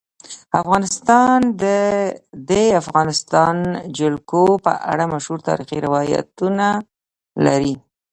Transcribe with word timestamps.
افغانستان 0.61 1.39
د 1.61 1.63
د 2.49 2.51
افغانستان 2.81 3.55
جلکو 3.97 4.43
په 4.65 4.71
اړه 4.91 5.03
مشهور 5.13 5.39
تاریخی 5.49 5.77
روایتونه 5.85 6.67
لري. 7.45 7.75